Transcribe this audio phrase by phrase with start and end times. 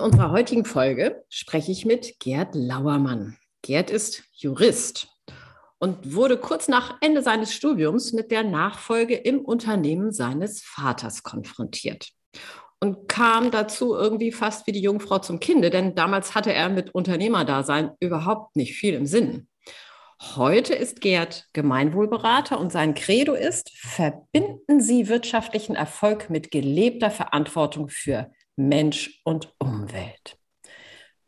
[0.00, 3.36] Unserer heutigen Folge spreche ich mit Gerd Lauermann.
[3.62, 5.08] Gerd ist Jurist
[5.78, 12.10] und wurde kurz nach Ende seines Studiums mit der Nachfolge im Unternehmen seines Vaters konfrontiert
[12.80, 16.94] und kam dazu irgendwie fast wie die Jungfrau zum Kinde, denn damals hatte er mit
[16.94, 19.48] Unternehmerdasein überhaupt nicht viel im Sinn.
[20.36, 27.88] Heute ist Gerd Gemeinwohlberater und sein Credo ist, verbinden Sie wirtschaftlichen Erfolg mit gelebter Verantwortung
[27.88, 28.30] für
[28.68, 30.36] Mensch und Umwelt.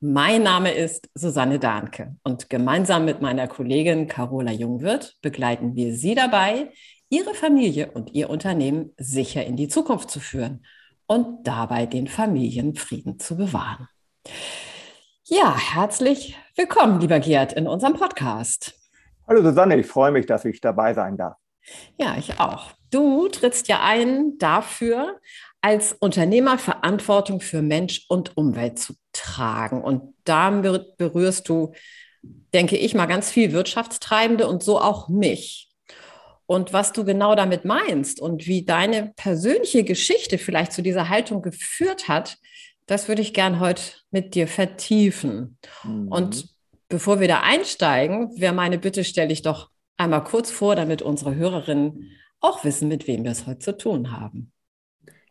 [0.00, 6.14] Mein Name ist Susanne Dahnke und gemeinsam mit meiner Kollegin Carola Jungwirth begleiten wir Sie
[6.14, 6.72] dabei,
[7.08, 10.66] Ihre Familie und Ihr Unternehmen sicher in die Zukunft zu führen
[11.06, 13.88] und dabei den Familienfrieden zu bewahren.
[15.24, 18.74] Ja, herzlich willkommen, lieber Gerd, in unserem Podcast.
[19.26, 21.36] Hallo Susanne, ich freue mich, dass ich dabei sein darf.
[21.96, 22.72] Ja, ich auch.
[22.90, 25.20] Du trittst ja ein dafür,
[25.62, 29.82] als Unternehmer Verantwortung für Mensch und Umwelt zu tragen.
[29.82, 31.72] Und da berührst du,
[32.52, 35.70] denke ich mal, ganz viel Wirtschaftstreibende und so auch mich.
[36.46, 41.40] Und was du genau damit meinst und wie deine persönliche Geschichte vielleicht zu dieser Haltung
[41.40, 42.36] geführt hat,
[42.86, 45.56] das würde ich gern heute mit dir vertiefen.
[45.84, 46.08] Mhm.
[46.08, 46.48] Und
[46.88, 51.36] bevor wir da einsteigen, wäre meine Bitte, stelle ich doch einmal kurz vor, damit unsere
[51.36, 52.10] Hörerinnen
[52.40, 54.51] auch wissen, mit wem wir es heute zu tun haben.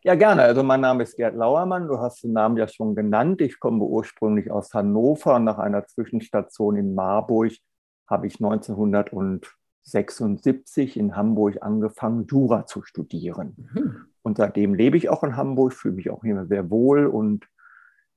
[0.04, 0.42] Ja, gerne.
[0.42, 1.86] Also mein Name ist Gerd Lauermann.
[1.86, 3.40] Du hast den Namen ja schon genannt.
[3.40, 5.38] Ich komme ursprünglich aus Hannover.
[5.38, 7.52] Nach einer Zwischenstation in Marburg
[8.08, 13.70] habe ich 1976 in Hamburg angefangen, Jura zu studieren.
[13.72, 14.06] Mhm.
[14.22, 17.46] Und seitdem lebe ich auch in Hamburg, fühle mich auch immer sehr wohl und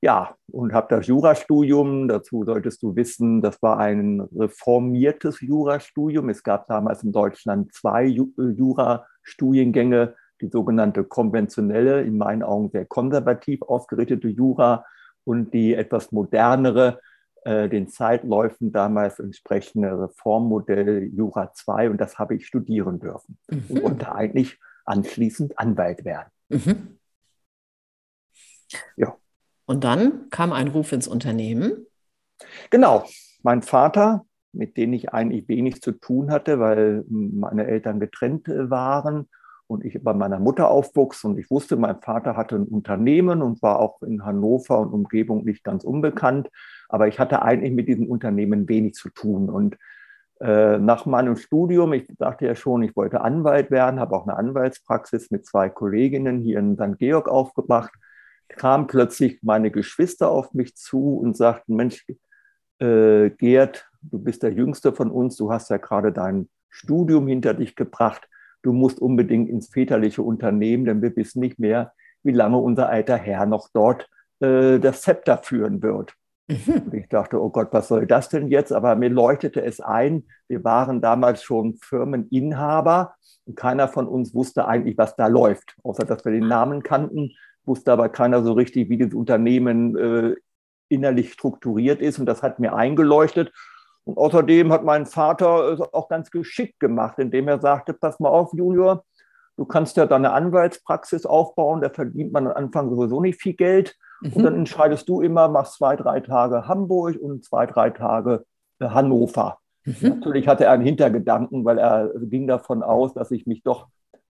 [0.00, 2.08] ja, und habe das Jurastudium.
[2.08, 6.30] Dazu solltest du wissen, das war ein reformiertes Jurastudium.
[6.30, 13.62] Es gab damals in Deutschland zwei Jurastudiengänge die sogenannte konventionelle, in meinen Augen sehr konservativ
[13.62, 14.84] ausgerichtete Jura
[15.24, 17.00] und die etwas modernere,
[17.44, 23.64] äh, den Zeitläufen damals entsprechende Reformmodell Jura 2 und das habe ich studieren dürfen mhm.
[23.68, 26.30] und konnte eigentlich anschließend Anwalt werden.
[26.48, 26.98] Mhm.
[28.96, 29.16] Ja.
[29.66, 31.86] Und dann kam ein Ruf ins Unternehmen.
[32.70, 33.06] Genau.
[33.42, 38.70] Mein Vater, mit dem ich eigentlich wenig zu tun hatte, weil meine Eltern getrennt äh,
[38.70, 39.28] waren
[39.68, 43.62] und ich bei meiner Mutter aufwuchs und ich wusste, mein Vater hatte ein Unternehmen und
[43.62, 46.50] war auch in Hannover und Umgebung nicht ganz unbekannt,
[46.88, 49.76] aber ich hatte eigentlich mit diesem Unternehmen wenig zu tun und
[50.40, 54.36] äh, nach meinem Studium, ich sagte ja schon, ich wollte Anwalt werden, habe auch eine
[54.36, 56.98] Anwaltspraxis mit zwei Kolleginnen hier in St.
[56.98, 57.92] Georg aufgemacht,
[58.48, 62.04] kam plötzlich meine Geschwister auf mich zu und sagten, Mensch,
[62.80, 67.54] äh, Gerd, du bist der Jüngste von uns, du hast ja gerade dein Studium hinter
[67.54, 68.28] dich gebracht
[68.66, 71.92] du musst unbedingt ins väterliche Unternehmen, denn wir wissen nicht mehr,
[72.24, 74.08] wie lange unser alter Herr noch dort
[74.40, 76.14] äh, das Zepter führen wird.
[76.48, 76.82] Mhm.
[76.86, 78.72] Und ich dachte, oh Gott, was soll das denn jetzt?
[78.72, 84.66] Aber mir leuchtete es ein, wir waren damals schon Firmeninhaber und keiner von uns wusste
[84.66, 85.76] eigentlich, was da läuft.
[85.84, 87.32] Außer dass wir den Namen kannten,
[87.64, 90.34] wusste aber keiner so richtig, wie das Unternehmen äh,
[90.88, 92.18] innerlich strukturiert ist.
[92.18, 93.52] Und das hat mir eingeleuchtet.
[94.06, 98.28] Und außerdem hat mein Vater es auch ganz geschickt gemacht, indem er sagte, pass mal
[98.28, 99.04] auf, Junior,
[99.56, 103.96] du kannst ja deine Anwaltspraxis aufbauen, da verdient man am Anfang sowieso nicht viel Geld.
[104.20, 104.32] Mhm.
[104.32, 108.44] Und dann entscheidest du immer, machst zwei, drei Tage Hamburg und zwei, drei Tage
[108.78, 109.58] äh, Hannover.
[109.84, 110.08] Mhm.
[110.08, 113.88] Natürlich hatte er einen Hintergedanken, weil er ging davon aus, dass ich mich doch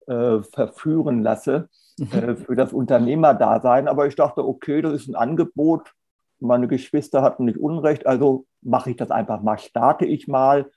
[0.07, 2.07] äh, verführen lasse mhm.
[2.13, 3.89] äh, für das Unternehmerdasein.
[3.89, 5.93] Aber ich dachte, okay, das ist ein Angebot,
[6.43, 10.71] meine Geschwister hatten nicht Unrecht, also mache ich das einfach mal, starte ich mal.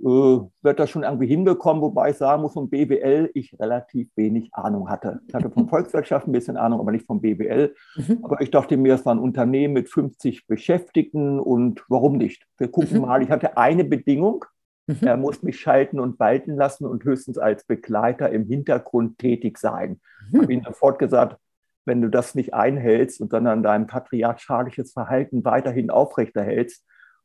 [0.00, 4.52] Äh, wird das schon irgendwie hinbekommen, wobei ich sagen muss, vom BWL ich relativ wenig
[4.52, 5.20] Ahnung hatte.
[5.28, 7.74] Ich hatte von Volkswirtschaft ein bisschen Ahnung, aber nicht vom BWL.
[7.96, 8.18] Mhm.
[8.22, 12.44] Aber ich dachte mir, es war ein Unternehmen mit 50 Beschäftigten und warum nicht?
[12.58, 13.02] Wir gucken mhm.
[13.02, 13.22] mal.
[13.22, 14.44] Ich hatte eine Bedingung.
[14.88, 14.98] Mhm.
[15.02, 20.00] Er muss mich schalten und walten lassen und höchstens als Begleiter im Hintergrund tätig sein.
[20.26, 20.42] Ich mhm.
[20.42, 21.38] habe ihm sofort gesagt,
[21.84, 26.84] wenn du das nicht einhältst und dann an deinem patriarchalisches Verhalten weiterhin aufrechterhältst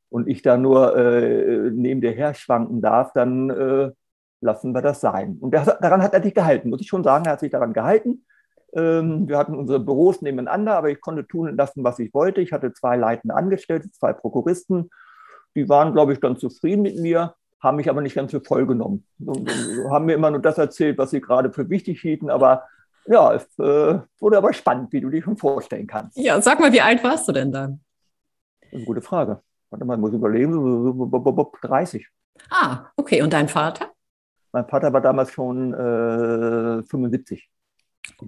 [0.10, 3.92] und ich da nur äh, neben dir her schwanken darf, dann äh,
[4.42, 5.38] lassen wir das sein.
[5.40, 7.74] Und das, daran hat er sich gehalten, muss ich schon sagen, er hat sich daran
[7.74, 8.26] gehalten.
[8.74, 12.42] Ähm, wir hatten unsere Büros nebeneinander, aber ich konnte tun und lassen, was ich wollte.
[12.42, 14.90] Ich hatte zwei leitende Angestellte, zwei Prokuristen.
[15.56, 18.68] Die waren, glaube ich, ganz zufrieden mit mir, haben mich aber nicht ganz für voll
[18.68, 19.06] genommen.
[19.20, 22.30] Und, und haben mir immer nur das erzählt, was sie gerade für wichtig hielten.
[22.30, 22.64] Aber
[23.10, 26.16] ja, es äh, wurde aber spannend, wie du dich schon vorstellen kannst.
[26.16, 27.82] Ja, sag mal, wie alt warst du denn dann?
[28.72, 29.42] Eine gute Frage.
[29.72, 30.54] Warte mal, muss ich überlegen.
[31.62, 32.08] 30.
[32.52, 33.22] Ah, okay.
[33.24, 33.92] Und dein Vater?
[34.52, 37.50] Mein Vater war damals schon äh, 75.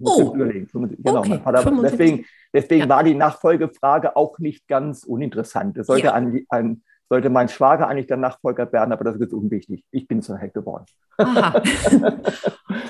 [0.01, 0.68] Oh, überlegen.
[0.72, 1.39] Genau, okay.
[1.44, 2.89] Vater, deswegen, deswegen ja.
[2.89, 5.77] war die Nachfolgefrage auch nicht ganz uninteressant.
[5.77, 6.13] Es sollte ja.
[6.13, 9.84] ein, ein, sollte mein Schwager eigentlich der Nachfolger werden, aber das ist unwichtig.
[9.92, 10.86] Ich bin zur Heck geworden.
[11.18, 11.62] Aha.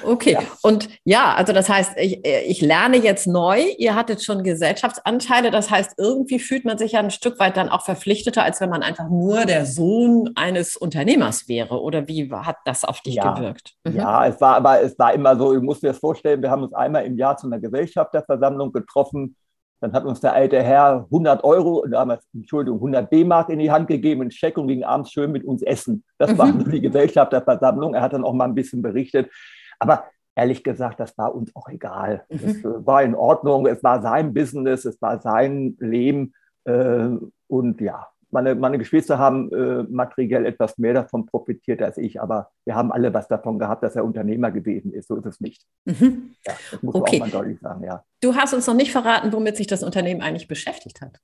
[0.03, 0.39] Okay, ja.
[0.63, 5.69] und ja, also das heißt, ich, ich lerne jetzt neu, ihr hattet schon Gesellschaftsanteile, das
[5.69, 8.83] heißt, irgendwie fühlt man sich ja ein Stück weit dann auch verpflichteter, als wenn man
[8.83, 11.81] einfach nur der Sohn eines Unternehmers wäre.
[11.81, 13.33] Oder wie hat das auf dich ja.
[13.33, 13.73] gewirkt?
[13.83, 13.95] Mhm.
[13.95, 16.63] Ja, es war aber es war immer so, ich muss mir das vorstellen, wir haben
[16.63, 19.35] uns einmal im Jahr zu einer Gesellschafterversammlung getroffen
[19.81, 23.87] dann hat uns der alte Herr 100 Euro, damals, Entschuldigung, 100 D-Mark in die Hand
[23.87, 26.03] gegeben, einen Scheck und ging abends schön mit uns essen.
[26.19, 26.37] Das mhm.
[26.37, 27.95] war die Gesellschafterversammlung.
[27.95, 29.31] Er hat dann auch mal ein bisschen berichtet.
[29.79, 30.05] Aber
[30.35, 32.23] ehrlich gesagt, das war uns auch egal.
[32.29, 32.39] Mhm.
[32.45, 33.65] Es äh, war in Ordnung.
[33.65, 36.33] Es war sein Business, es war sein Leben.
[36.65, 37.09] Äh,
[37.47, 42.49] und ja, meine, meine Geschwister haben äh, materiell etwas mehr davon profitiert als ich, aber
[42.65, 45.07] wir haben alle was davon gehabt, dass er Unternehmer gewesen ist.
[45.07, 45.65] So ist es nicht.
[45.85, 46.35] Mhm.
[46.45, 47.19] Ja, das muss okay.
[47.19, 48.03] man auch mal deutlich sagen, ja.
[48.21, 51.19] Du hast uns noch nicht verraten, womit sich das Unternehmen eigentlich beschäftigt hat.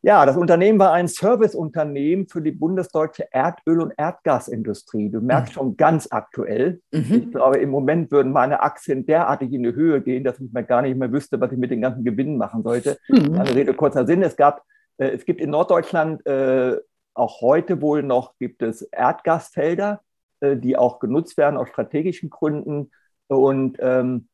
[0.00, 5.10] Ja, das Unternehmen war ein Serviceunternehmen für die bundesdeutsche Erdöl- und Erdgasindustrie.
[5.10, 5.54] Du merkst mhm.
[5.54, 6.80] schon ganz aktuell.
[6.92, 7.04] Mhm.
[7.10, 10.62] Ich glaube, im Moment würden meine Aktien derartig in die Höhe gehen, dass ich mir
[10.62, 12.96] gar nicht mehr wüsste, was ich mit den ganzen Gewinnen machen sollte.
[13.08, 13.34] Mhm.
[13.34, 14.22] Lange Rede, kurzer Sinn.
[14.22, 14.62] Es gab
[14.98, 16.76] es gibt in Norddeutschland äh,
[17.14, 20.02] auch heute wohl noch gibt es Erdgasfelder,
[20.40, 22.90] äh, die auch genutzt werden aus strategischen Gründen.
[23.26, 24.28] Und, ähm,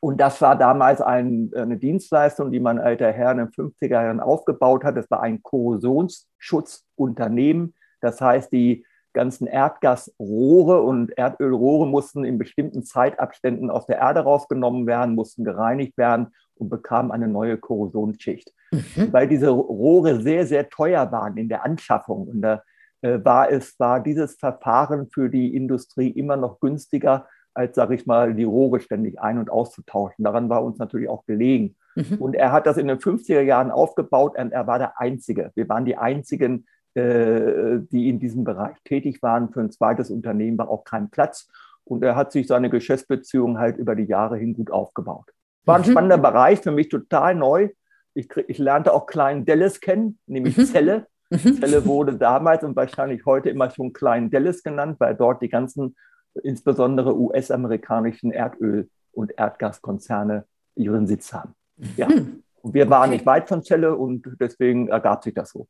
[0.00, 4.20] und das war damals ein, eine Dienstleistung, die mein alter Herr in den 50er Jahren
[4.20, 4.96] aufgebaut hat.
[4.96, 7.74] Das war ein Korrosionsschutzunternehmen.
[8.00, 14.86] Das heißt, die ganzen Erdgasrohre und Erdölrohre mussten in bestimmten Zeitabständen aus der Erde rausgenommen
[14.86, 18.52] werden, mussten gereinigt werden und bekamen eine neue Korrosionsschicht.
[18.70, 19.12] Mhm.
[19.12, 22.28] Weil diese Rohre sehr, sehr teuer waren in der Anschaffung.
[22.28, 22.62] Und da
[23.02, 28.06] äh, war es, war dieses Verfahren für die Industrie immer noch günstiger, als, sage ich
[28.06, 30.24] mal, die Rohre ständig ein- und auszutauschen.
[30.24, 31.76] Daran war uns natürlich auch gelegen.
[31.94, 32.18] Mhm.
[32.18, 35.52] Und er hat das in den 50er Jahren aufgebaut und er war der Einzige.
[35.54, 39.52] Wir waren die Einzigen, äh, die in diesem Bereich tätig waren.
[39.52, 41.48] Für ein zweites Unternehmen war auch kein Platz.
[41.84, 45.30] Und er hat sich seine Geschäftsbeziehungen halt über die Jahre hin gut aufgebaut.
[45.66, 45.90] War ein mhm.
[45.90, 47.70] spannender Bereich, für mich total neu.
[48.14, 50.64] Ich, ich lernte auch Klein Dallas kennen, nämlich mhm.
[50.64, 51.06] Zelle.
[51.28, 51.60] Mhm.
[51.60, 55.96] Zelle wurde damals und wahrscheinlich heute immer schon Klein Dallas genannt, weil dort die ganzen,
[56.42, 60.44] insbesondere US-amerikanischen Erdöl- und Erdgaskonzerne
[60.76, 61.54] ihren Sitz haben.
[61.96, 62.08] Ja.
[62.08, 62.42] Mhm.
[62.62, 63.16] Und wir waren okay.
[63.18, 65.66] nicht weit von Zelle und deswegen ergab sich das so.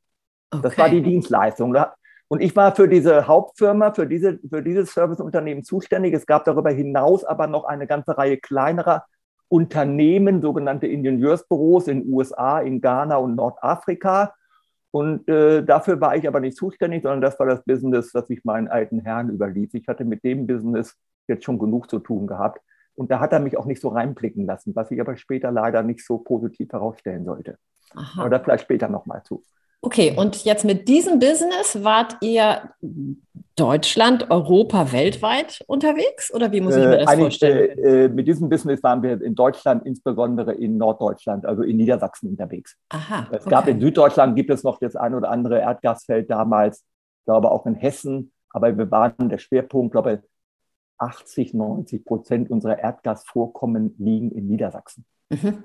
[0.51, 0.63] Okay.
[0.63, 1.77] Das war die Dienstleistung.
[2.29, 6.15] Und ich war für diese Hauptfirma, für, diese, für dieses Serviceunternehmen zuständig.
[6.15, 9.05] Es gab darüber hinaus aber noch eine ganze Reihe kleinerer
[9.49, 14.35] Unternehmen, sogenannte Ingenieursbüros in USA, in Ghana und Nordafrika.
[14.91, 18.45] Und äh, dafür war ich aber nicht zuständig, sondern das war das Business, das ich
[18.45, 19.75] meinen alten Herrn überließ.
[19.75, 20.97] Ich hatte mit dem Business
[21.29, 22.61] jetzt schon genug zu tun gehabt.
[22.95, 25.83] Und da hat er mich auch nicht so reinblicken lassen, was ich aber später leider
[25.83, 27.59] nicht so positiv herausstellen sollte.
[27.95, 28.23] Aha.
[28.23, 29.45] Aber da vielleicht später nochmal zu.
[29.83, 32.71] Okay, und jetzt mit diesem Business wart ihr
[33.57, 36.33] Deutschland, Europa, weltweit unterwegs?
[36.33, 37.79] Oder wie muss ich mir das äh, vorstellen?
[37.79, 42.77] Äh, mit diesem Business waren wir in Deutschland, insbesondere in Norddeutschland, also in Niedersachsen unterwegs.
[42.91, 46.81] Aha, es gab in Süddeutschland, gibt es noch das ein oder andere Erdgasfeld damals,
[47.21, 50.31] ich glaube auch in Hessen, aber wir waren der Schwerpunkt, glaube ich,
[50.99, 55.07] 80, 90 Prozent unserer Erdgasvorkommen liegen in Niedersachsen.
[55.31, 55.65] Mhm.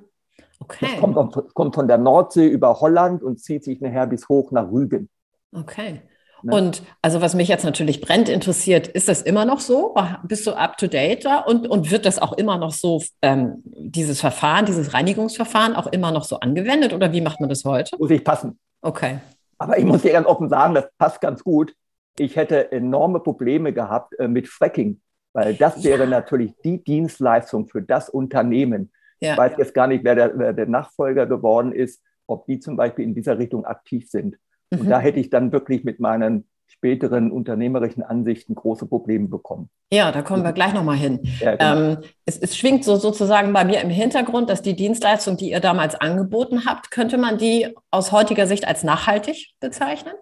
[0.59, 0.87] Okay.
[0.91, 4.71] Das kommt, kommt, von der Nordsee über Holland und zieht sich nachher bis hoch nach
[4.71, 5.09] Rügen.
[5.53, 6.01] Okay.
[6.43, 6.55] Ne?
[6.55, 9.95] Und also was mich jetzt natürlich brennt interessiert, ist das immer noch so?
[10.23, 11.39] Bist du up to date da?
[11.39, 16.11] Und, und wird das auch immer noch so, ähm, dieses Verfahren, dieses Reinigungsverfahren auch immer
[16.11, 17.95] noch so angewendet oder wie macht man das heute?
[17.97, 18.59] Muss ich passen.
[18.81, 19.19] Okay.
[19.57, 21.73] Aber ich muss dir ganz offen sagen, das passt ganz gut.
[22.17, 25.01] Ich hätte enorme Probleme gehabt äh, mit Fracking,
[25.33, 29.33] weil das wäre natürlich die Dienstleistung für das Unternehmen, ja.
[29.33, 32.75] Ich weiß jetzt gar nicht, wer der, wer der, Nachfolger geworden ist, ob die zum
[32.75, 34.37] Beispiel in dieser Richtung aktiv sind.
[34.71, 34.81] Mhm.
[34.81, 39.69] Und da hätte ich dann wirklich mit meinen späteren unternehmerischen Ansichten große Probleme bekommen.
[39.91, 41.19] Ja, da kommen wir gleich nochmal hin.
[41.39, 41.91] Ja, genau.
[41.91, 45.59] ähm, es, es, schwingt so sozusagen bei mir im Hintergrund, dass die Dienstleistung, die ihr
[45.59, 50.13] damals angeboten habt, könnte man die aus heutiger Sicht als nachhaltig bezeichnen?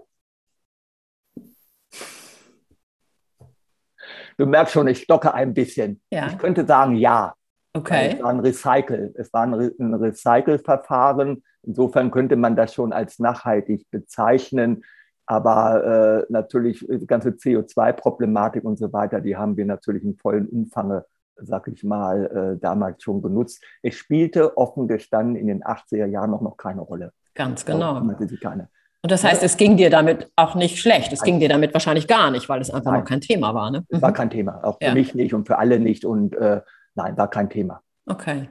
[4.38, 6.02] Du merkst schon, ich stocke ein bisschen.
[6.12, 6.28] Ja.
[6.28, 7.36] Ich könnte sagen, ja.
[7.74, 8.14] Okay.
[8.16, 11.44] Es war ein Recycle, es war ein, Re ein Recycle-Verfahren.
[11.64, 14.84] Insofern könnte man das schon als nachhaltig bezeichnen.
[15.26, 20.48] Aber äh, natürlich die ganze CO2-Problematik und so weiter, die haben wir natürlich in vollen
[20.48, 23.64] Umfange, sag ich mal, äh, damals schon benutzt.
[23.84, 27.12] Es spielte offen gestanden in den 80er Jahren noch, noch keine Rolle.
[27.36, 28.02] Ganz genau.
[28.42, 28.70] Keine.
[29.02, 31.14] Und das heißt, es ging dir damit auch nicht schlecht.
[31.14, 33.02] Es ging dir damit wahrscheinlich gar nicht, weil es einfach nein.
[33.02, 33.72] noch kein Thema war.
[33.72, 33.86] Ne?
[33.88, 34.16] Es war mhm.
[34.16, 34.94] kein Thema, auch für ja.
[34.94, 36.04] mich nicht und für alle nicht.
[36.04, 36.62] Und äh,
[36.96, 37.82] nein, war kein Thema.
[38.08, 38.50] Okay.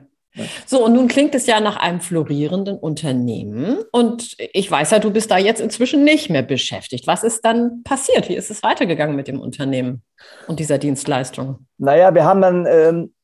[0.66, 3.78] So, und nun klingt es ja nach einem florierenden Unternehmen.
[3.92, 7.06] Und ich weiß ja, du bist da jetzt inzwischen nicht mehr beschäftigt.
[7.06, 8.28] Was ist dann passiert?
[8.28, 10.02] Wie ist es weitergegangen mit dem Unternehmen
[10.46, 11.66] und dieser Dienstleistung?
[11.78, 13.14] Naja, wir haben dann, ähm,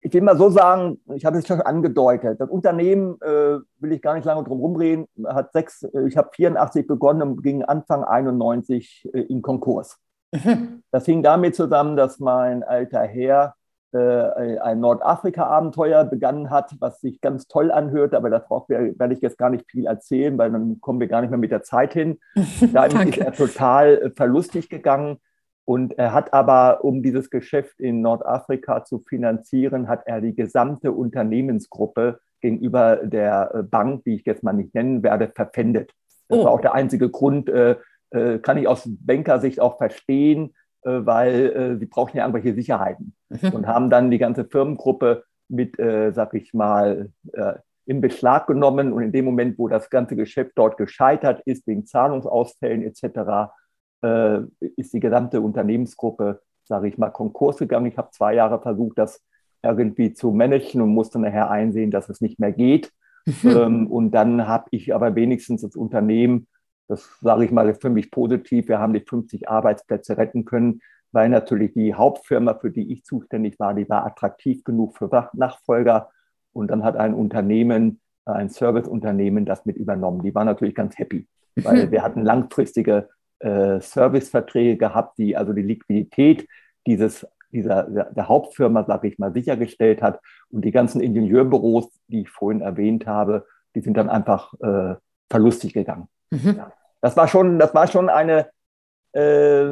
[0.00, 4.02] ich will mal so sagen, ich habe es schon angedeutet, das Unternehmen, äh, will ich
[4.02, 8.04] gar nicht lange drum rumreden, hat sechs, äh, ich habe 84 begonnen und ging Anfang
[8.04, 9.98] 91 äh, in Konkurs.
[10.32, 10.82] Mhm.
[10.90, 13.54] Das hing damit zusammen, dass mein alter Herr
[13.94, 19.50] ein Nordafrika-Abenteuer begangen hat, was sich ganz toll anhört, aber darauf werde ich jetzt gar
[19.50, 22.18] nicht viel erzählen, weil dann kommen wir gar nicht mehr mit der Zeit hin.
[22.72, 25.18] Da ist er total äh, verlustig gegangen.
[25.64, 30.92] Und er hat aber, um dieses Geschäft in Nordafrika zu finanzieren, hat er die gesamte
[30.92, 35.92] Unternehmensgruppe gegenüber der äh, Bank, die ich jetzt mal nicht nennen werde, verpfändet.
[36.28, 36.44] Das oh.
[36.44, 37.76] war auch der einzige Grund, äh,
[38.42, 43.50] kann ich aus Bankersicht auch verstehen, äh, weil äh, sie brauchen ja irgendwelche Sicherheiten mhm.
[43.52, 47.54] und haben dann die ganze Firmengruppe mit, äh, sag ich mal, äh,
[47.86, 48.92] in Beschlag genommen.
[48.92, 53.52] Und in dem Moment, wo das ganze Geschäft dort gescheitert ist, wegen Zahlungsausfällen etc.,
[54.02, 54.40] äh,
[54.76, 57.86] ist die gesamte Unternehmensgruppe, sage ich mal, Konkurs gegangen.
[57.86, 59.22] Ich habe zwei Jahre versucht, das
[59.62, 62.92] irgendwie zu managen und musste nachher einsehen, dass es nicht mehr geht.
[63.26, 63.50] Mhm.
[63.50, 66.46] Ähm, und dann habe ich aber wenigstens das Unternehmen
[66.88, 68.68] das sage ich mal für mich positiv.
[68.68, 70.80] Wir haben die 50 Arbeitsplätze retten können,
[71.12, 76.10] weil natürlich die Hauptfirma, für die ich zuständig war, die war attraktiv genug für Nachfolger.
[76.52, 80.22] Und dann hat ein Unternehmen, ein Serviceunternehmen das mit übernommen.
[80.22, 81.26] Die waren natürlich ganz happy,
[81.56, 83.08] weil wir hatten langfristige
[83.40, 86.46] äh, Serviceverträge gehabt, die also die Liquidität
[86.86, 90.20] dieses dieser, der Hauptfirma, sage ich mal, sichergestellt hat.
[90.50, 94.96] Und die ganzen Ingenieurbüros, die ich vorhin erwähnt habe, die sind dann einfach äh,
[95.30, 96.08] verlustig gegangen.
[96.34, 96.56] Mhm.
[96.56, 96.72] Ja.
[97.00, 98.46] Das war schon, das war schon eine,
[99.12, 99.66] äh,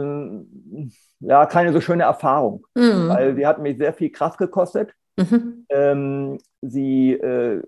[1.20, 3.08] ja, keine so schöne Erfahrung, mhm.
[3.08, 4.94] weil sie hat mich sehr viel Kraft gekostet.
[5.16, 5.66] Mhm.
[5.68, 7.62] Ähm, sie, äh,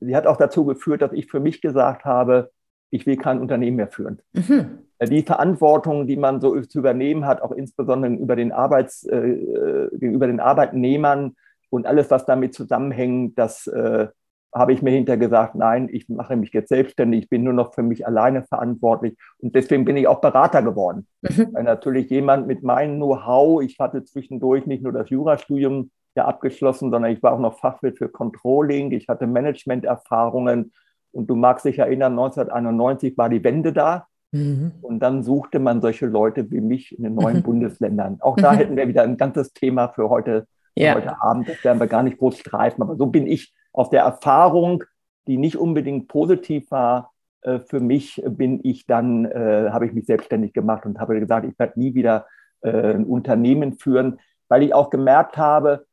[0.00, 2.50] sie hat auch dazu geführt, dass ich für mich gesagt habe,
[2.90, 4.20] ich will kein Unternehmen mehr führen.
[4.32, 4.80] Mhm.
[5.02, 10.26] Die Verantwortung, die man so zu übernehmen hat, auch insbesondere über den Arbeits, äh, gegenüber
[10.26, 11.36] den Arbeitnehmern
[11.70, 14.08] und alles, was damit zusammenhängt, das äh,
[14.52, 17.74] habe ich mir hinterher gesagt, nein, ich mache mich jetzt selbstständig, ich bin nur noch
[17.74, 19.16] für mich alleine verantwortlich.
[19.38, 21.06] Und deswegen bin ich auch Berater geworden.
[21.22, 21.48] Mhm.
[21.52, 26.90] Weil natürlich jemand mit meinem Know-how, ich hatte zwischendurch nicht nur das Jurastudium ja abgeschlossen,
[26.90, 30.72] sondern ich war auch noch Fachwirt für Controlling, ich hatte Managementerfahrungen.
[31.12, 34.06] Und du magst dich erinnern, 1991 war die Wende da.
[34.32, 34.72] Mhm.
[34.82, 37.42] Und dann suchte man solche Leute wie mich in den neuen mhm.
[37.42, 38.18] Bundesländern.
[38.20, 38.56] Auch da mhm.
[38.56, 40.94] hätten wir wieder ein ganzes Thema für heute, für ja.
[40.94, 41.48] heute Abend.
[41.48, 42.82] Das werden wir gar nicht groß streifen.
[42.82, 44.84] Aber so bin ich aus der Erfahrung,
[45.26, 47.12] die nicht unbedingt positiv war,
[47.42, 51.46] äh, für mich bin ich dann, äh, habe ich mich selbstständig gemacht und habe gesagt,
[51.46, 52.26] ich werde nie wieder
[52.62, 55.86] äh, ein Unternehmen führen, weil ich auch gemerkt habe,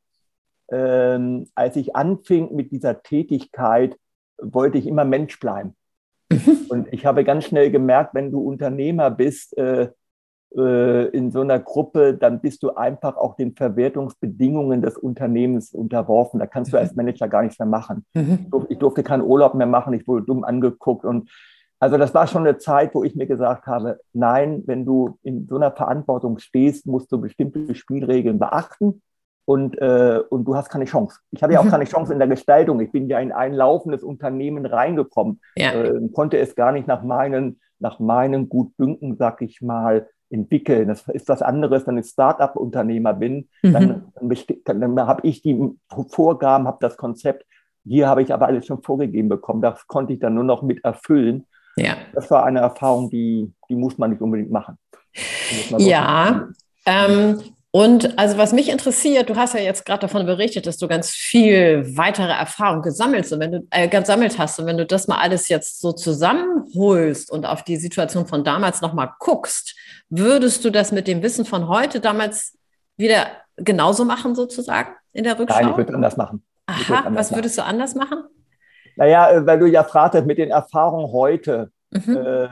[0.70, 3.96] ähm, als ich anfing mit dieser Tätigkeit,
[4.40, 5.74] wollte ich immer Mensch bleiben.
[6.30, 6.66] Mhm.
[6.68, 9.88] Und ich habe ganz schnell gemerkt, wenn du Unternehmer bist, äh,
[10.50, 16.40] in so einer Gruppe, dann bist du einfach auch den Verwertungsbedingungen des Unternehmens unterworfen.
[16.40, 16.96] Da kannst du als mhm.
[16.96, 18.06] Manager gar nichts mehr machen.
[18.14, 18.46] Mhm.
[18.70, 21.30] Ich durfte keinen Urlaub mehr machen, ich wurde dumm angeguckt und
[21.80, 25.46] also das war schon eine Zeit, wo ich mir gesagt habe, nein, wenn du in
[25.46, 29.00] so einer Verantwortung stehst, musst du bestimmte Spielregeln beachten
[29.44, 31.20] und, äh, und du hast keine Chance.
[31.30, 31.70] Ich hatte ja auch mhm.
[31.70, 32.80] keine Chance in der Gestaltung.
[32.80, 35.72] Ich bin ja in ein laufendes Unternehmen reingekommen, ja.
[35.72, 40.88] äh, konnte es gar nicht nach meinen, nach meinen Gutdünken, sag ich mal, entwickeln.
[40.88, 43.48] Das ist was anderes, wenn ich Start-up-Unternehmer bin.
[43.62, 43.72] Mhm.
[43.72, 44.12] Dann,
[44.64, 45.58] dann, habe ich die
[46.10, 47.44] Vorgaben, habe das Konzept.
[47.84, 49.62] Hier habe ich aber alles schon vorgegeben bekommen.
[49.62, 51.46] Das konnte ich dann nur noch mit erfüllen.
[51.76, 51.96] Ja.
[52.12, 54.76] Das war eine Erfahrung, die, die muss man nicht unbedingt machen.
[55.78, 56.48] Ja,
[56.84, 57.40] ähm,
[57.78, 61.10] und also was mich interessiert, du hast ja jetzt gerade davon berichtet, dass du ganz
[61.10, 65.18] viel weitere Erfahrung gesammelt und wenn du äh, gesammelt hast und wenn du das mal
[65.18, 69.76] alles jetzt so zusammenholst und auf die Situation von damals nochmal guckst,
[70.08, 72.58] würdest du das mit dem Wissen von heute damals
[72.96, 75.60] wieder genauso machen sozusagen in der Rückschau?
[75.60, 76.42] Nein, ich würde anders machen.
[76.66, 77.68] Aha, anders was würdest machen.
[77.68, 78.24] du anders machen?
[78.96, 81.70] Naja, äh, weil du ja fragtest mit den Erfahrungen heute.
[81.92, 82.16] Mhm.
[82.16, 82.48] Äh,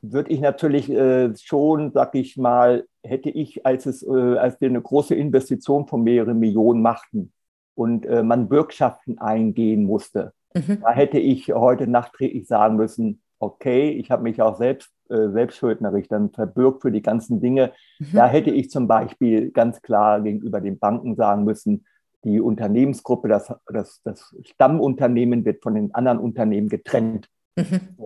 [0.00, 4.68] würde ich natürlich äh, schon, sag ich mal, hätte ich, als, es, äh, als wir
[4.68, 7.32] eine große Investition von mehreren Millionen machten,
[7.80, 10.34] und äh, man Bürgschaften eingehen musste.
[10.54, 10.80] Mhm.
[10.82, 16.06] Da hätte ich heute nachträglich sagen müssen, okay, ich habe mich auch selbst äh, selbstschuldnerig
[16.08, 17.72] dann verbürgt für die ganzen Dinge.
[17.98, 18.08] Mhm.
[18.12, 21.86] Da hätte ich zum Beispiel ganz klar gegenüber den Banken sagen müssen,
[22.22, 27.28] die Unternehmensgruppe, das, das, das Stammunternehmen wird von den anderen Unternehmen getrennt.
[27.56, 27.96] Mhm.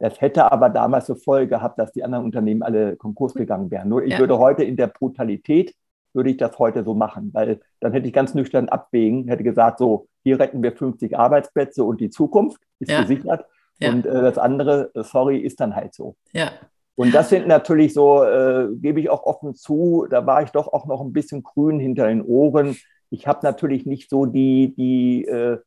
[0.00, 3.88] Das hätte aber damals zur Folge gehabt, dass die anderen Unternehmen alle Konkurs gegangen wären.
[3.90, 4.18] Nur ich ja.
[4.18, 5.74] würde heute in der Brutalität,
[6.14, 9.78] würde ich das heute so machen, weil dann hätte ich ganz nüchtern abwägen, hätte gesagt,
[9.78, 13.02] so, hier retten wir 50 Arbeitsplätze und die Zukunft ist ja.
[13.02, 13.44] gesichert.
[13.78, 13.90] Ja.
[13.90, 16.16] Und äh, das andere, äh, sorry, ist dann halt so.
[16.32, 16.50] Ja.
[16.94, 20.68] Und das sind natürlich so, äh, gebe ich auch offen zu, da war ich doch
[20.68, 22.76] auch noch ein bisschen grün hinter den Ohren.
[23.10, 25.58] Ich habe natürlich nicht so die, die äh,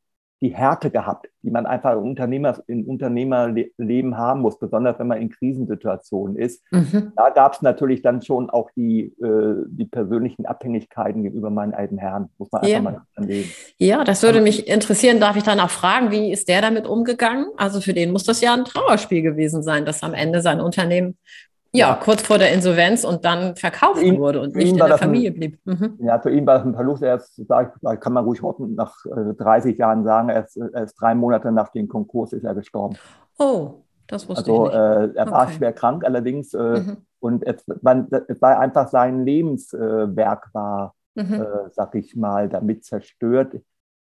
[0.43, 5.21] die Härte gehabt, die man einfach im, Unternehmer, im Unternehmerleben haben muss, besonders wenn man
[5.21, 6.61] in Krisensituationen ist.
[6.71, 7.13] Mhm.
[7.15, 11.97] Da gab es natürlich dann schon auch die, äh, die persönlichen Abhängigkeiten gegenüber meinen alten
[11.97, 12.77] Herren, muss man ja.
[12.77, 13.49] einfach mal anlegen.
[13.77, 15.21] Ja, das würde mich interessieren.
[15.21, 17.45] Darf ich danach fragen, wie ist der damit umgegangen?
[17.55, 21.17] Also für den muss das ja ein Trauerspiel gewesen sein, dass am Ende sein Unternehmen
[21.75, 25.31] ja, kurz vor der Insolvenz und dann verkauft ihn, wurde und nicht in der Familie
[25.31, 25.59] ein, blieb.
[25.65, 25.97] Mhm.
[25.99, 27.01] Ja, für ihn war es ein Verlust.
[27.01, 27.41] Er ist,
[27.99, 31.51] kann man ruhig hoffen, nach 30 äh, Jahren sagen, er ist, er ist, drei Monate
[31.51, 32.95] nach dem Konkurs ist er gestorben.
[33.39, 35.15] Oh, das wusste also, ich nicht.
[35.15, 36.97] Äh, er war schwer krank allerdings äh, mhm.
[37.19, 41.33] und es, man, es war einfach sein Lebenswerk äh, war, mhm.
[41.33, 43.55] Äh, sag ich mal, damit zerstört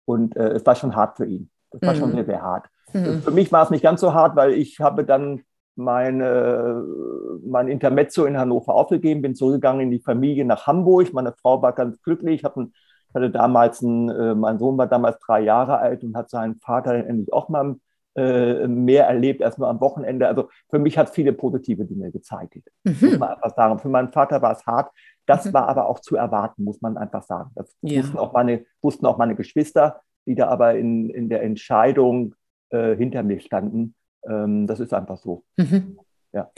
[0.04, 1.50] und äh, es war schon hart für ihn.
[1.72, 2.16] Das war schon mhm.
[2.16, 2.66] sehr, sehr hart.
[2.92, 3.22] Mhm.
[3.22, 5.44] Für mich war es nicht ganz so hart, weil ich habe dann
[5.84, 6.84] meine,
[7.44, 11.14] mein Intermezzo in Hannover aufgegeben, bin zurückgegangen in die Familie nach Hamburg.
[11.14, 12.70] Meine Frau war ganz glücklich, hatte,
[13.14, 16.94] hatte damals einen, äh, mein Sohn war damals drei Jahre alt und hat seinen Vater
[16.94, 17.76] dann endlich auch mal
[18.16, 20.28] äh, mehr erlebt, erst nur am Wochenende.
[20.28, 22.56] Also für mich hat viele positive Dinge gezeigt.
[22.84, 22.98] Mhm.
[23.00, 23.80] Muss man einfach sagen.
[23.80, 24.92] Für meinen Vater war es hart.
[25.26, 25.54] Das mhm.
[25.54, 27.52] war aber auch zu erwarten, muss man einfach sagen.
[27.56, 28.02] Das ja.
[28.02, 32.36] wussten, auch meine, wussten auch meine Geschwister, die da aber in, in der Entscheidung
[32.70, 33.96] äh, hinter mir standen.
[34.28, 35.44] Ähm, das ist einfach so.
[35.58, 36.00] Mhm.
[36.34, 36.52] Ja.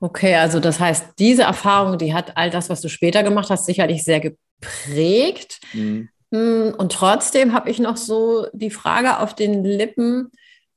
[0.00, 3.66] Okay, also das heißt, diese Erfahrung, die hat all das, was du später gemacht hast,
[3.66, 5.60] sicherlich sehr geprägt.
[5.72, 6.08] Mhm.
[6.32, 10.30] Hm, und trotzdem habe ich noch so die Frage auf den Lippen,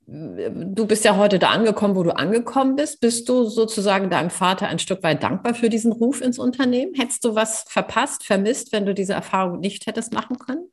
[0.06, 3.00] du bist ja heute da angekommen, wo du angekommen bist.
[3.00, 6.93] Bist du sozusagen deinem Vater ein Stück weit dankbar für diesen Ruf ins Unternehmen?
[6.95, 10.67] Hättest du was verpasst, vermisst, wenn du diese Erfahrung nicht hättest machen können?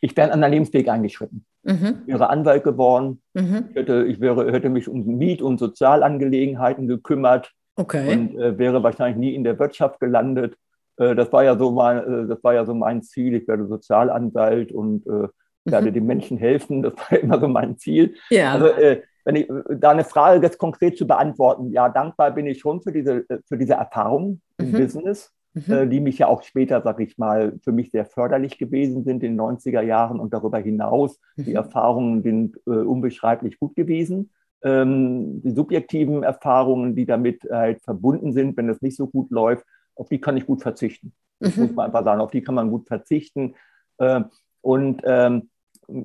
[0.00, 1.44] Ich wäre einen anderen Lebensweg eingeschritten.
[1.62, 2.02] Mhm.
[2.06, 3.22] Ich wäre Anwalt geworden.
[3.34, 3.66] Mhm.
[3.70, 7.52] Ich, hätte, ich wäre, hätte mich um Miet- und Sozialangelegenheiten gekümmert.
[7.76, 8.12] Okay.
[8.12, 10.56] Und äh, wäre wahrscheinlich nie in der Wirtschaft gelandet.
[10.96, 13.34] Äh, das, war ja so mein, äh, das war ja so mein Ziel.
[13.34, 15.28] Ich werde Sozialanwalt und äh,
[15.64, 15.94] werde mhm.
[15.94, 16.82] den Menschen helfen.
[16.82, 18.14] Das war immer so mein Ziel.
[18.30, 18.52] Ja.
[18.52, 19.48] Also, äh, wenn ich
[19.80, 23.40] da eine Frage jetzt konkret zu beantworten, ja, dankbar bin ich schon für diese, äh,
[23.48, 24.78] für diese Erfahrung im mhm.
[24.78, 25.72] Business mhm.
[25.72, 29.22] äh, die mich ja auch später, sag ich mal, für mich sehr förderlich gewesen sind
[29.22, 31.18] in den 90er Jahren und darüber hinaus.
[31.36, 31.44] Mhm.
[31.44, 34.30] Die Erfahrungen sind äh, unbeschreiblich gut gewesen.
[34.62, 39.64] Ähm, die subjektiven Erfahrungen, die damit halt verbunden sind, wenn es nicht so gut läuft,
[39.94, 41.12] auf die kann ich gut verzichten.
[41.40, 41.64] Das mhm.
[41.64, 43.54] muss man einfach sagen, auf die kann man gut verzichten.
[43.98, 44.22] Äh,
[44.60, 45.50] und ähm,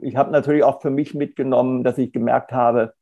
[0.01, 2.93] ich habe natürlich auch für mich mitgenommen, dass ich gemerkt habe,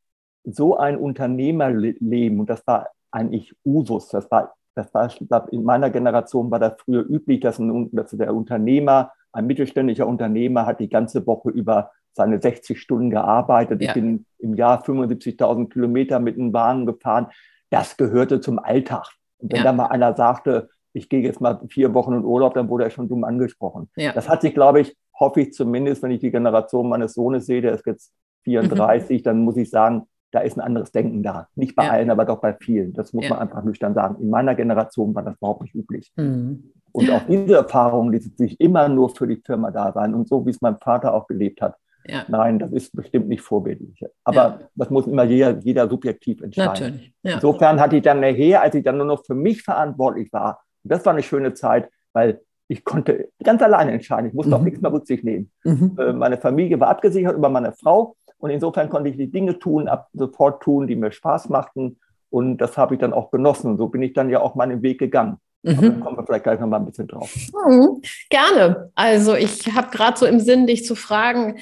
[0.44, 6.50] so ein Unternehmerleben, und das war eigentlich Usus, das war das war, in meiner Generation
[6.52, 11.26] war das früher üblich, dass, ein, dass der Unternehmer, ein mittelständischer Unternehmer, hat die ganze
[11.28, 13.82] Woche über seine 60 Stunden gearbeitet.
[13.82, 13.89] Ja.
[13.89, 17.28] Ich bin im Jahr 75.000 Kilometer mit einem Wagen gefahren.
[17.70, 19.08] Das gehörte zum Alltag.
[19.38, 19.63] Und wenn ja.
[19.65, 22.89] da mal einer sagte, ich gehe jetzt mal vier Wochen in Urlaub, dann wurde er
[22.89, 23.89] schon dumm angesprochen.
[23.96, 24.12] Ja.
[24.12, 27.62] Das hat sich, glaube ich, hoffe ich zumindest, wenn ich die Generation meines Sohnes sehe,
[27.62, 28.12] der ist jetzt
[28.46, 29.24] 34, mhm.
[29.24, 31.48] dann muss ich sagen, da ist ein anderes Denken da.
[31.56, 31.92] Nicht bei ja.
[31.92, 32.94] allen, aber doch bei vielen.
[32.94, 33.32] Das muss ja.
[33.32, 34.22] man einfach nüchtern sagen.
[34.22, 36.12] In meiner Generation war das überhaupt nicht üblich.
[36.15, 36.72] Mhm.
[36.92, 40.46] Und auch diese Erfahrung, die sich immer nur für die Firma da sein und so,
[40.46, 41.76] wie es mein Vater auch gelebt hat.
[42.08, 42.24] Ja.
[42.28, 44.04] Nein, das ist bestimmt nicht vorbildlich.
[44.24, 46.74] Aber das muss immer jeder, jeder subjektiv entscheiden.
[46.74, 47.13] Natürlich.
[47.24, 50.92] Insofern hatte ich dann nachher, als ich dann nur noch für mich verantwortlich war, und
[50.92, 54.28] das war eine schöne Zeit, weil ich konnte ganz alleine entscheiden.
[54.28, 54.56] Ich musste mhm.
[54.56, 55.52] auf nichts mehr Rücksicht nehmen.
[55.63, 55.98] Mhm.
[56.00, 58.15] Äh, meine Familie war abgesichert über meine Frau.
[58.39, 61.99] Und insofern konnte ich die Dinge tun, ab sofort tun, die mir Spaß machten.
[62.30, 63.71] Und das habe ich dann auch genossen.
[63.71, 65.38] Und so bin ich dann ja auch meinen Weg gegangen.
[65.62, 65.99] Mhm.
[65.99, 67.36] Kommen wir vielleicht gleich noch mal ein bisschen drauf.
[67.67, 68.91] Mhm, gerne.
[68.95, 71.60] Also ich habe gerade so im Sinn, dich zu fragen,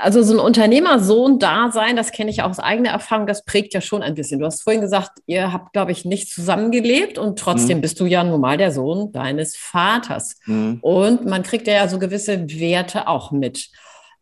[0.00, 4.02] also so ein Unternehmersohn-Dasein, das kenne ich auch aus eigener Erfahrung, das prägt ja schon
[4.02, 4.38] ein bisschen.
[4.38, 7.82] Du hast vorhin gesagt, ihr habt, glaube ich, nicht zusammengelebt und trotzdem mhm.
[7.82, 10.38] bist du ja nun mal der Sohn deines Vaters.
[10.46, 10.78] Mhm.
[10.80, 13.70] Und man kriegt ja so gewisse Werte auch mit.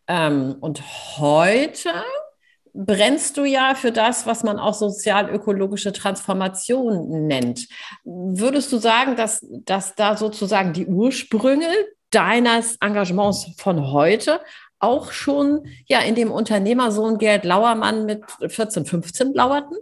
[0.08, 0.82] Ähm, und
[1.18, 1.90] heute
[2.72, 7.68] brennst du ja für das, was man auch sozial-ökologische Transformation nennt.
[8.04, 11.68] Würdest du sagen, dass, dass da sozusagen die Ursprünge
[12.10, 14.40] deines Engagements von heute
[14.78, 19.76] auch schon ja in dem Unternehmersohn Gerd Lauermann mit 14, 15 lauerten?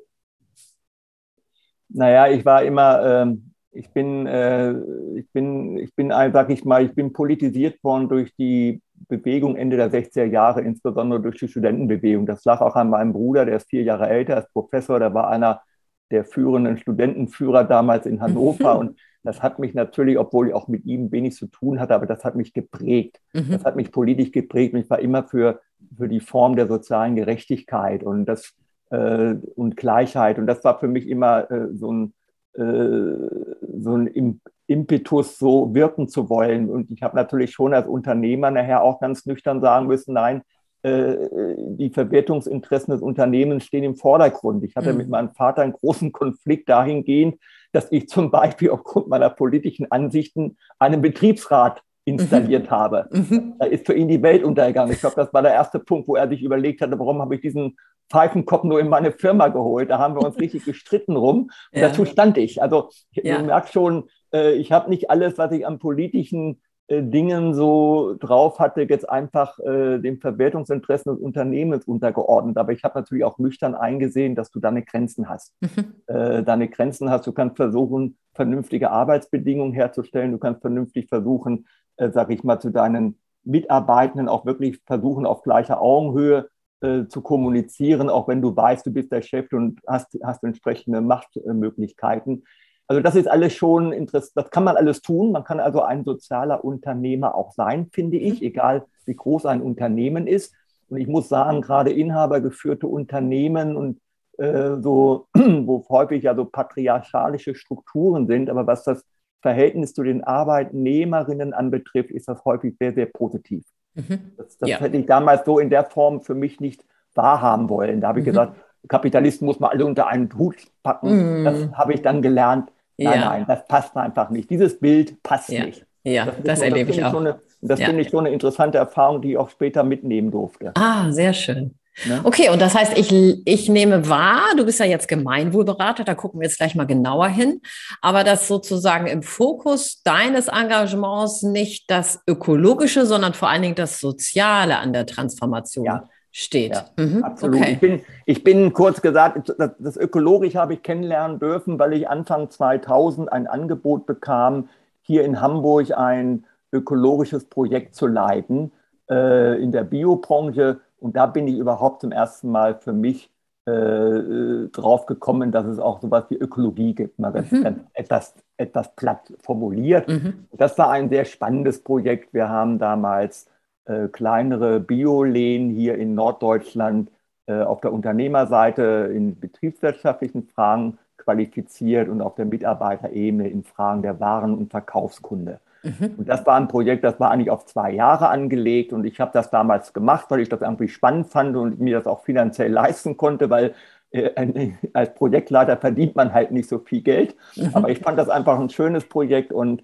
[1.89, 4.73] Naja, ich war immer, ähm, ich bin, äh,
[5.17, 9.77] ich bin, ich bin, sag ich mal, ich bin politisiert worden durch die Bewegung Ende
[9.77, 12.27] der 60er Jahre, insbesondere durch die Studentenbewegung.
[12.27, 15.29] Das lag auch an meinem Bruder, der ist vier Jahre älter, ist Professor, der war
[15.29, 15.63] einer
[16.11, 18.79] der führenden Studentenführer damals in Hannover.
[18.79, 22.07] und das hat mich natürlich, obwohl ich auch mit ihm wenig zu tun hatte, aber
[22.07, 23.21] das hat mich geprägt.
[23.35, 23.51] Mhm.
[23.51, 25.61] Das hat mich politisch geprägt und ich war immer für,
[25.97, 28.55] für die Form der sozialen Gerechtigkeit und, das,
[28.91, 30.39] äh, und Gleichheit.
[30.39, 32.15] Und das war für mich immer äh, so ein,
[32.57, 36.71] so ein Impetus, so wirken zu wollen.
[36.71, 40.43] Und ich habe natürlich schon als Unternehmer nachher auch ganz nüchtern sagen müssen, nein,
[40.83, 41.17] äh,
[41.57, 44.63] die Verwertungsinteressen des Unternehmens stehen im Vordergrund.
[44.65, 44.99] Ich hatte mhm.
[44.99, 47.37] mit meinem Vater einen großen Konflikt dahingehend,
[47.73, 52.71] dass ich zum Beispiel aufgrund meiner politischen Ansichten einen Betriebsrat installiert mhm.
[52.71, 53.09] habe.
[53.11, 53.55] Mhm.
[53.59, 54.93] Da ist für ihn die Welt untergegangen.
[54.93, 57.41] Ich glaube, das war der erste Punkt, wo er sich überlegt hatte, warum habe ich
[57.41, 57.77] diesen
[58.11, 59.91] Pfeifenkopf nur in meine Firma geholt.
[59.91, 61.51] Da haben wir uns richtig gestritten rum.
[61.73, 61.89] Und ja.
[61.89, 62.63] dazu stand ich.
[62.63, 63.39] Also ja.
[63.39, 68.15] du merkst schon, äh, ich habe nicht alles, was ich am politischen äh, Dingen so
[68.19, 72.57] drauf hatte, jetzt einfach äh, den Verwertungsinteressen des Unternehmens untergeordnet.
[72.59, 75.55] Aber ich habe natürlich auch nüchtern eingesehen, dass du deine Grenzen hast.
[75.61, 75.95] Mhm.
[76.07, 77.27] Äh, deine Grenzen hast.
[77.27, 80.33] Du kannst versuchen, vernünftige Arbeitsbedingungen herzustellen.
[80.33, 81.67] Du kannst vernünftig versuchen,
[81.97, 86.49] äh, sage ich mal, zu deinen Mitarbeitenden auch wirklich versuchen, auf gleicher Augenhöhe
[86.81, 91.01] äh, zu kommunizieren, auch wenn du weißt, du bist der Chef und hast, hast entsprechende
[91.01, 92.45] Machtmöglichkeiten.
[92.87, 94.33] Also das ist alles schon interessant.
[94.37, 95.33] Das kann man alles tun.
[95.33, 98.47] Man kann also ein sozialer Unternehmer auch sein, finde ich, mhm.
[98.47, 100.55] egal wie groß ein Unternehmen ist.
[100.89, 104.01] Und ich muss sagen, gerade inhabergeführte Unternehmen und
[104.39, 109.05] äh, so, wo häufig ja so patriarchalische Strukturen sind, aber was das
[109.43, 113.65] Verhältnis zu den Arbeitnehmerinnen anbetrifft, ist das häufig sehr, sehr positiv.
[113.97, 114.33] Mhm.
[114.37, 114.79] Das, das ja.
[114.79, 118.01] hätte ich damals so in der Form für mich nicht wahrhaben wollen.
[118.01, 118.31] Da habe ich mhm.
[118.31, 118.57] gesagt,
[118.89, 121.41] Kapitalisten muss man alle unter einen Hut packen.
[121.41, 121.45] Mhm.
[121.45, 122.71] Das habe ich dann gelernt.
[122.99, 123.29] Nein, ja.
[123.29, 124.49] nein, das passt einfach nicht.
[124.49, 125.65] Dieses Bild passt ja.
[125.65, 125.85] nicht.
[126.05, 127.11] Ja, das, das erlebe ich auch.
[127.11, 130.73] So eine, das finde ich so eine interessante Erfahrung, die ich auch später mitnehmen durfte.
[130.77, 131.75] Ah, sehr schön.
[132.05, 132.21] Ne?
[132.25, 133.11] Okay, und das heißt, ich,
[133.47, 137.29] ich nehme wahr, du bist ja jetzt Gemeinwohlberater, da gucken wir jetzt gleich mal genauer
[137.29, 137.63] hin,
[138.03, 143.99] aber dass sozusagen im Fokus deines Engagements nicht das Ökologische, sondern vor allen Dingen das
[143.99, 146.05] Soziale an der Transformation ja
[146.37, 146.75] steht.
[146.75, 147.61] Ja, mhm, absolut.
[147.61, 147.73] Okay.
[147.73, 152.11] Ich, bin, ich bin kurz gesagt, das, das Ökologische habe ich kennenlernen dürfen, weil ich
[152.11, 154.69] Anfang 2000 ein Angebot bekam,
[155.01, 158.71] hier in Hamburg ein ökologisches Projekt zu leiten
[159.09, 160.81] äh, in der Biobranche.
[160.99, 163.31] Und da bin ich überhaupt zum ersten Mal für mich
[163.67, 167.19] äh, drauf gekommen, dass es auch sowas wie Ökologie gibt.
[167.19, 167.63] Mal ganz, mhm.
[167.65, 170.09] ganz etwas, etwas platt formuliert.
[170.09, 170.47] Mhm.
[170.53, 172.33] Das war ein sehr spannendes Projekt.
[172.33, 173.49] Wir haben damals
[173.87, 177.11] äh, kleinere Biolehen hier in Norddeutschland
[177.47, 184.21] äh, auf der Unternehmerseite in betriebswirtschaftlichen Fragen qualifiziert und auf der Mitarbeiterebene in Fragen der
[184.21, 185.61] Waren- und Verkaufskunde.
[185.87, 186.15] Mhm.
[186.19, 189.31] Und das war ein Projekt, das war eigentlich auf zwei Jahre angelegt und ich habe
[189.33, 193.17] das damals gemacht, weil ich das irgendwie spannend fand und mir das auch finanziell leisten
[193.17, 193.75] konnte, weil
[194.11, 197.37] äh, als Projektleiter verdient man halt nicht so viel Geld.
[197.57, 197.71] Mhm.
[197.75, 199.83] Aber ich fand das einfach ein schönes Projekt und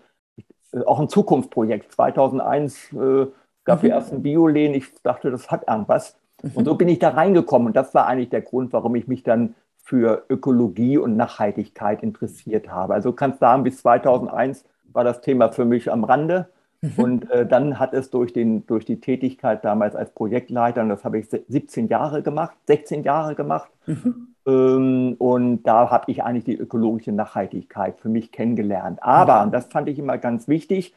[0.72, 1.92] äh, auch ein Zukunftsprojekt.
[1.92, 3.26] 2001 äh,
[3.64, 3.86] gab mhm.
[3.86, 4.74] die ersten Biolehen.
[4.74, 6.16] Ich dachte, das hat irgendwas.
[6.42, 6.50] Mhm.
[6.54, 7.68] Und so bin ich da reingekommen.
[7.68, 12.70] Und das war eigentlich der Grund, warum ich mich dann für Ökologie und Nachhaltigkeit interessiert
[12.70, 12.94] habe.
[12.94, 16.48] Also kannst sagen, bis 2001 war das Thema für mich am Rande.
[16.81, 16.92] Mhm.
[16.96, 21.05] Und äh, dann hat es durch, den, durch die Tätigkeit damals als Projektleiter, und das
[21.05, 23.70] habe ich 17 Jahre gemacht, 16 Jahre gemacht.
[23.87, 24.35] Mhm.
[24.46, 28.98] Ähm, und da habe ich eigentlich die ökologische Nachhaltigkeit für mich kennengelernt.
[29.02, 30.94] Aber, und das fand ich immer ganz wichtig,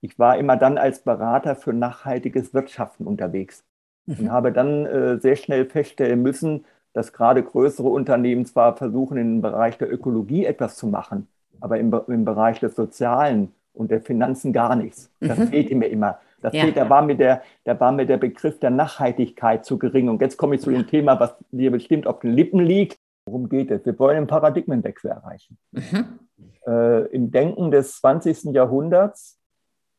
[0.00, 3.64] ich war immer dann als Berater für nachhaltiges Wirtschaften unterwegs
[4.06, 4.20] mhm.
[4.20, 9.42] und habe dann äh, sehr schnell feststellen müssen, dass gerade größere Unternehmen zwar versuchen, im
[9.42, 11.28] Bereich der Ökologie etwas zu machen,
[11.60, 15.10] aber im, im Bereich des Sozialen und der Finanzen gar nichts.
[15.20, 15.48] Das mhm.
[15.48, 16.18] fehlte mir immer.
[16.40, 16.62] Das ja.
[16.62, 20.08] fehlt, da, war mir der, da war mir der Begriff der Nachhaltigkeit zu gering.
[20.08, 22.98] Und jetzt komme ich zu dem Thema, was dir bestimmt auf den Lippen liegt.
[23.26, 23.84] Worum geht es?
[23.84, 25.58] Wir wollen einen Paradigmenwechsel erreichen.
[25.72, 26.18] Mhm.
[26.66, 28.54] Äh, Im Denken des 20.
[28.54, 29.38] Jahrhunderts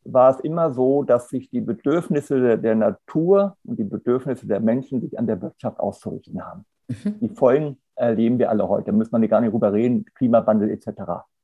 [0.06, 4.60] war es immer so, dass sich die Bedürfnisse der, der Natur und die Bedürfnisse der
[4.60, 6.66] Menschen sich an der Wirtschaft auszurichten haben.
[6.88, 7.20] Mhm.
[7.20, 10.88] Die Folgen erleben wir alle heute, da muss man gar nicht drüber reden, Klimawandel etc.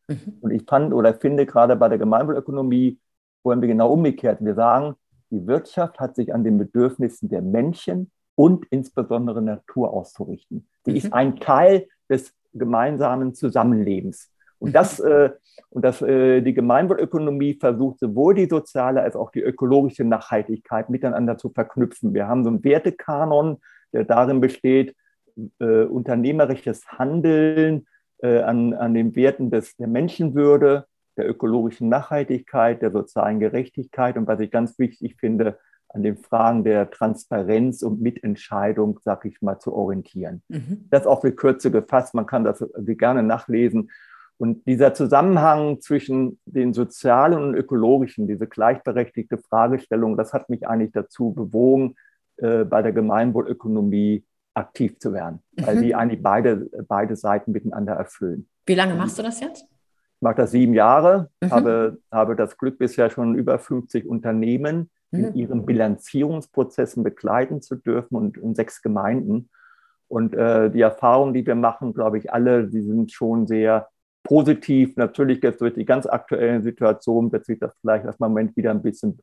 [0.07, 0.37] Mhm.
[0.41, 2.99] Und ich fand oder finde gerade bei der Gemeinwohlökonomie
[3.43, 4.43] wollen wir genau umgekehrt.
[4.43, 4.95] Wir sagen,
[5.29, 10.67] die Wirtschaft hat sich an den Bedürfnissen der Menschen und insbesondere Natur auszurichten.
[10.85, 10.97] Die mhm.
[10.97, 14.31] ist ein Teil des gemeinsamen Zusammenlebens.
[14.59, 15.31] Und das, äh,
[15.69, 21.37] und das, äh, die Gemeinwohlökonomie versucht sowohl die soziale als auch die ökologische Nachhaltigkeit miteinander
[21.37, 22.13] zu verknüpfen.
[22.13, 23.57] Wir haben so einen Wertekanon,
[23.91, 24.95] der darin besteht,
[25.59, 27.85] äh, unternehmerisches Handeln
[28.19, 30.85] äh, an, an den Werten des, der Menschenwürde,
[31.17, 35.57] der ökologischen Nachhaltigkeit, der sozialen Gerechtigkeit und was ich ganz wichtig finde,
[35.89, 40.41] an den Fragen der Transparenz und Mitentscheidung, sag ich mal, zu orientieren.
[40.49, 40.87] Mhm.
[40.89, 43.89] Das auch für Kürze gefasst, man kann das gerne nachlesen.
[44.37, 50.91] Und dieser Zusammenhang zwischen den sozialen und ökologischen, diese gleichberechtigte Fragestellung, das hat mich eigentlich
[50.91, 51.95] dazu bewogen,
[52.37, 55.67] äh, bei der Gemeinwohlökonomie aktiv zu werden, mhm.
[55.67, 58.47] weil die eigentlich beide, beide Seiten miteinander erfüllen.
[58.65, 59.63] Wie lange machst du das jetzt?
[59.63, 61.51] Ich mache das sieben Jahre, mhm.
[61.51, 65.35] habe, habe das Glück, bisher schon über 50 Unternehmen in mhm.
[65.35, 69.49] ihren Bilanzierungsprozessen begleiten zu dürfen und in sechs Gemeinden.
[70.07, 73.89] Und äh, die Erfahrungen, die wir machen, glaube ich, alle, die sind schon sehr
[74.23, 74.95] positiv.
[74.97, 78.71] Natürlich jetzt durch die ganz aktuellen Situationen wird sich das vielleicht erstmal im Moment wieder
[78.71, 79.19] ein bisschen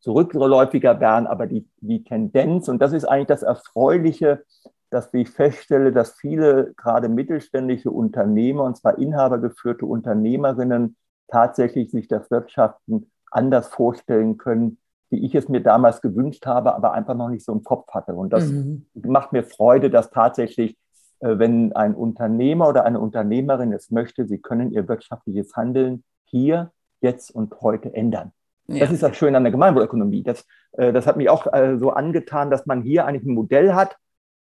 [0.00, 4.44] zurückläufiger werden, aber die, die Tendenz, und das ist eigentlich das Erfreuliche,
[4.90, 10.96] dass ich feststelle, dass viele gerade mittelständische Unternehmer, und zwar inhabergeführte Unternehmerinnen,
[11.28, 14.78] tatsächlich sich das Wirtschaften anders vorstellen können,
[15.10, 18.14] wie ich es mir damals gewünscht habe, aber einfach noch nicht so im Kopf hatte.
[18.14, 18.86] Und das mhm.
[18.94, 20.76] macht mir Freude, dass tatsächlich,
[21.20, 26.72] äh, wenn ein Unternehmer oder eine Unternehmerin es möchte, sie können ihr wirtschaftliches Handeln hier,
[27.00, 28.32] jetzt und heute ändern.
[28.68, 28.80] Ja.
[28.80, 30.22] Das ist das Schöne an der Gemeinwohlökonomie.
[30.22, 33.74] Das, äh, das hat mich auch äh, so angetan, dass man hier eigentlich ein Modell
[33.74, 33.96] hat,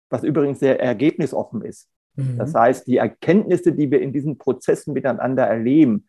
[0.09, 1.89] was übrigens sehr ergebnisoffen ist.
[2.15, 2.37] Mhm.
[2.37, 6.07] Das heißt, die Erkenntnisse, die wir in diesen Prozessen miteinander erleben,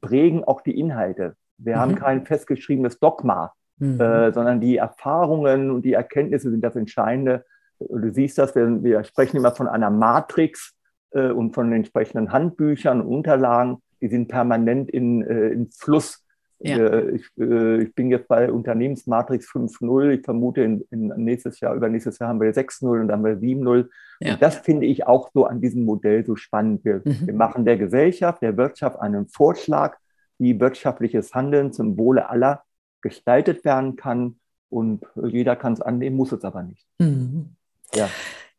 [0.00, 1.36] prägen auch die Inhalte.
[1.58, 1.80] Wir mhm.
[1.80, 4.00] haben kein festgeschriebenes Dogma, mhm.
[4.00, 7.44] äh, sondern die Erfahrungen und die Erkenntnisse sind das Entscheidende.
[7.78, 10.74] Du siehst das, wir, wir sprechen immer von einer Matrix
[11.10, 16.24] äh, und von entsprechenden Handbüchern und Unterlagen, die sind permanent in, äh, in Fluss.
[16.58, 17.00] Ja.
[17.08, 20.10] Ich, äh, ich, bin jetzt bei Unternehmensmatrix 5.0.
[20.10, 23.36] Ich vermute, in, in nächstes Jahr, übernächstes Jahr haben wir 6.0 und dann haben wir
[23.36, 23.88] 7.0.
[24.20, 24.34] Ja.
[24.34, 26.84] Und das finde ich auch so an diesem Modell so spannend.
[26.84, 27.26] Wir, mhm.
[27.26, 29.96] wir machen der Gesellschaft, der Wirtschaft einen Vorschlag
[30.38, 32.62] wie wirtschaftliches Handeln zum Wohle aller
[33.02, 34.36] gestaltet werden kann.
[34.68, 36.86] Und jeder kann es annehmen, muss es aber nicht.
[36.98, 37.50] Mhm.
[37.94, 38.08] Ja.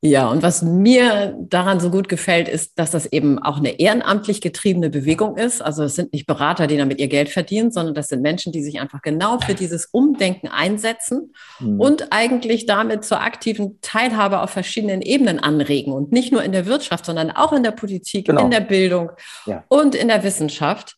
[0.01, 4.41] Ja, und was mir daran so gut gefällt, ist, dass das eben auch eine ehrenamtlich
[4.41, 5.59] getriebene Bewegung ist.
[5.59, 8.63] Also es sind nicht Berater, die damit ihr Geld verdienen, sondern das sind Menschen, die
[8.63, 11.79] sich einfach genau für dieses Umdenken einsetzen mhm.
[11.79, 15.91] und eigentlich damit zur aktiven Teilhabe auf verschiedenen Ebenen anregen.
[15.93, 18.43] Und nicht nur in der Wirtschaft, sondern auch in der Politik, genau.
[18.43, 19.09] in der Bildung
[19.47, 19.63] ja.
[19.67, 20.95] und in der Wissenschaft.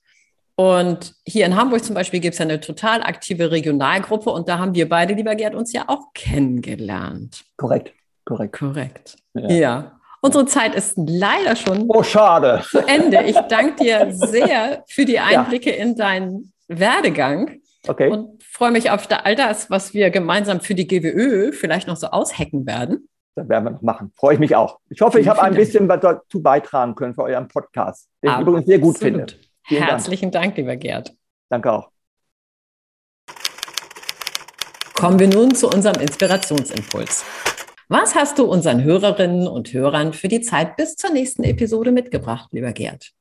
[0.57, 4.59] Und hier in Hamburg zum Beispiel gibt es ja eine total aktive Regionalgruppe und da
[4.59, 7.45] haben wir beide, lieber Gerd, uns ja auch kennengelernt.
[7.55, 7.93] Korrekt,
[8.30, 8.58] korrekt.
[8.58, 9.15] Korrekt.
[9.34, 9.50] Ja.
[9.50, 10.00] ja.
[10.22, 12.63] Unsere Zeit ist leider schon oh, schade.
[12.70, 13.24] zu Ende.
[13.24, 15.84] Ich danke dir sehr für die Einblicke ja.
[15.84, 17.62] in deinen Werdegang.
[17.88, 18.10] Okay.
[18.10, 22.08] Und freue mich auf all das, was wir gemeinsam für die GWÖ vielleicht noch so
[22.08, 23.08] aushacken werden.
[23.36, 24.12] Das werden wir noch machen.
[24.18, 24.80] Freue ich mich auch.
[24.89, 28.39] Ich hoffe, ich habe ein bisschen was dazu beitragen können für euren Podcast, den ich
[28.39, 29.28] übrigens sehr gut finde.
[29.65, 30.46] Vielen Herzlichen Dank.
[30.48, 31.13] Dank, lieber Gerd.
[31.50, 31.89] Danke auch.
[34.96, 37.24] Kommen wir nun zu unserem Inspirationsimpuls.
[37.91, 42.49] Was hast du unseren Hörerinnen und Hörern für die Zeit bis zur nächsten Episode mitgebracht,
[42.54, 43.13] lieber Gerd?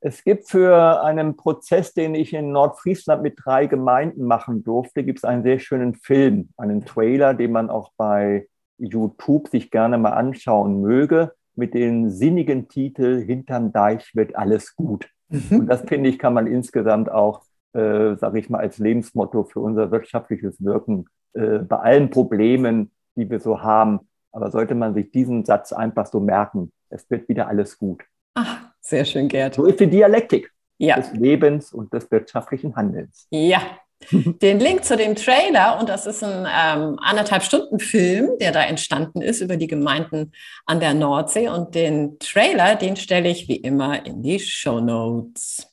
[0.00, 5.18] Es gibt für einen Prozess, den ich in Nordfriesland mit drei Gemeinden machen durfte, gibt
[5.18, 10.12] es einen sehr schönen Film, einen Trailer, den man auch bei YouTube sich gerne mal
[10.12, 15.10] anschauen möge, mit dem sinnigen Titel Hinterm Deich wird alles gut.
[15.28, 15.60] Mhm.
[15.60, 17.42] Und das finde ich, kann man insgesamt auch,
[17.74, 21.04] äh, sage ich mal, als Lebensmotto für unser wirtschaftliches Wirken
[21.34, 24.00] äh, bei allen Problemen, die wir so haben.
[24.32, 28.04] Aber sollte man sich diesen Satz einfach so merken, es wird wieder alles gut.
[28.34, 29.54] Ach, sehr schön, Gerd.
[29.54, 30.96] So ist die Dialektik ja.
[30.96, 33.26] des Lebens und des wirtschaftlichen Handelns.
[33.30, 33.60] Ja,
[34.12, 38.62] den Link zu dem Trailer, und das ist ein ähm, anderthalb Stunden Film, der da
[38.62, 40.32] entstanden ist über die Gemeinden
[40.66, 41.48] an der Nordsee.
[41.48, 45.66] Und den Trailer, den stelle ich wie immer in die Show Notes.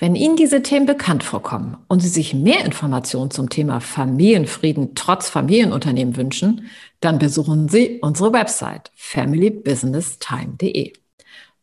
[0.00, 5.28] Wenn Ihnen diese Themen bekannt vorkommen und Sie sich mehr Informationen zum Thema Familienfrieden trotz
[5.28, 10.92] Familienunternehmen wünschen, dann besuchen Sie unsere Website familybusinesstime.de.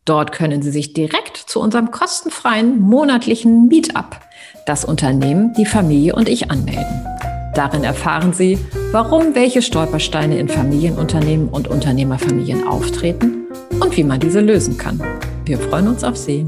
[0.03, 4.19] Dort können Sie sich direkt zu unserem kostenfreien monatlichen Meetup
[4.65, 7.05] das Unternehmen, die Familie und ich anmelden.
[7.55, 8.59] Darin erfahren Sie,
[8.91, 13.47] warum welche Stolpersteine in Familienunternehmen und Unternehmerfamilien auftreten
[13.79, 15.01] und wie man diese lösen kann.
[15.45, 16.45] Wir freuen uns auf Sie.